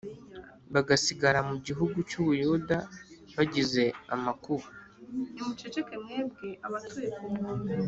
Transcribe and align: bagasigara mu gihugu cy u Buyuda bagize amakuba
bagasigara 0.73 1.39
mu 1.49 1.55
gihugu 1.65 1.97
cy 2.09 2.15
u 2.21 2.23
Buyuda 2.25 2.77
bagize 3.35 3.83
amakuba 4.13 4.67